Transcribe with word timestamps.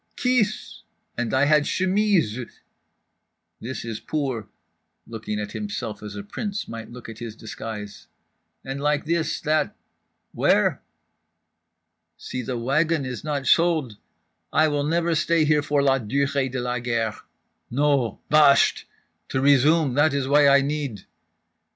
Kis!_ 0.15 0.79
And 1.15 1.31
I 1.31 1.45
had 1.45 1.65
chemises… 1.67 2.61
this 3.59 3.85
is 3.85 3.99
poor" 3.99 4.47
(looking 5.05 5.39
at 5.39 5.51
himself 5.51 6.01
as 6.01 6.15
a 6.15 6.23
prince 6.23 6.67
might 6.67 6.89
look 6.89 7.07
at 7.07 7.19
his 7.19 7.35
disguise)—"and 7.35 8.81
like 8.81 9.05
this, 9.05 9.39
that—where?" 9.41 10.81
"Si 12.17 12.41
the 12.41 12.57
wagon 12.57 13.05
is 13.05 13.23
not 13.23 13.45
sold… 13.45 13.97
I 14.51 14.67
never 14.69 15.09
will 15.09 15.15
stay 15.15 15.45
here 15.45 15.61
for 15.61 15.83
la 15.83 15.99
durée 15.99 16.51
de 16.51 16.59
la 16.59 16.79
guerre. 16.79 17.17
No—bahsht! 17.69 18.85
To 19.29 19.39
resume, 19.39 19.93
that 19.93 20.15
is 20.15 20.27
why 20.27 20.47
I 20.47 20.61
need…." 20.61 21.05